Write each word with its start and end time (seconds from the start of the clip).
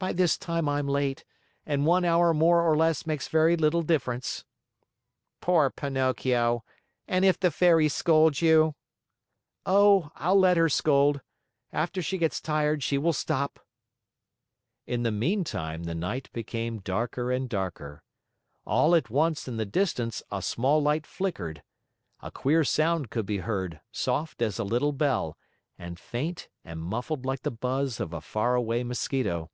"By 0.00 0.14
this 0.14 0.38
time 0.38 0.66
I'm 0.66 0.88
late, 0.88 1.26
and 1.66 1.84
one 1.84 2.06
hour 2.06 2.32
more 2.32 2.62
or 2.66 2.74
less 2.74 3.06
makes 3.06 3.28
very 3.28 3.54
little 3.54 3.82
difference." 3.82 4.46
"Poor 5.42 5.68
Pinocchio! 5.68 6.64
And 7.06 7.22
if 7.22 7.38
the 7.38 7.50
Fairy 7.50 7.86
scolds 7.90 8.40
you?" 8.40 8.76
"Oh, 9.66 10.10
I'll 10.16 10.38
let 10.38 10.56
her 10.56 10.70
scold. 10.70 11.20
After 11.70 12.00
she 12.00 12.16
gets 12.16 12.40
tired, 12.40 12.82
she 12.82 12.96
will 12.96 13.12
stop." 13.12 13.60
In 14.86 15.02
the 15.02 15.10
meantime, 15.10 15.82
the 15.82 15.94
night 15.94 16.30
became 16.32 16.78
darker 16.78 17.30
and 17.30 17.46
darker. 17.46 18.02
All 18.64 18.94
at 18.94 19.10
once 19.10 19.46
in 19.48 19.58
the 19.58 19.66
distance 19.66 20.22
a 20.30 20.40
small 20.40 20.80
light 20.80 21.06
flickered. 21.06 21.62
A 22.20 22.30
queer 22.30 22.64
sound 22.64 23.10
could 23.10 23.26
be 23.26 23.36
heard, 23.36 23.82
soft 23.92 24.40
as 24.40 24.58
a 24.58 24.64
little 24.64 24.92
bell, 24.92 25.36
and 25.78 26.00
faint 26.00 26.48
and 26.64 26.80
muffled 26.82 27.26
like 27.26 27.42
the 27.42 27.50
buzz 27.50 28.00
of 28.00 28.14
a 28.14 28.22
far 28.22 28.54
away 28.54 28.82
mosquito. 28.82 29.50